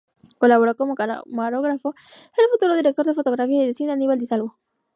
[0.39, 1.93] Colaboró como camarógrafo
[2.35, 4.57] el futuro director de fotografía y de cine Aníbal Di Salvo.